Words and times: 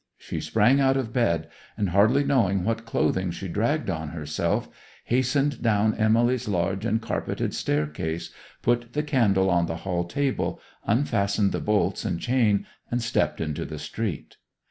She 0.17 0.41
sprang 0.41 0.79
out 0.81 0.97
of 0.97 1.13
bed, 1.13 1.47
and, 1.77 1.89
hardly 1.89 2.23
knowing 2.23 2.63
what 2.63 2.87
clothing 2.87 3.29
she 3.29 3.47
dragged 3.47 3.87
on 3.87 4.09
herself; 4.09 4.67
hastened 5.05 5.61
down 5.61 5.93
Emily's 5.93 6.47
large 6.47 6.85
and 6.87 6.99
carpeted 6.99 7.53
staircase, 7.53 8.31
put 8.63 8.93
the 8.93 9.03
candle 9.03 9.51
on 9.51 9.67
the 9.67 9.77
hall 9.85 10.03
table, 10.05 10.59
unfastened 10.87 11.51
the 11.51 11.59
bolts 11.61 12.03
and 12.03 12.19
chain, 12.19 12.65
and 12.89 13.03
stepped 13.03 13.39
into 13.39 13.63
the 13.63 13.77
street. 13.77 14.37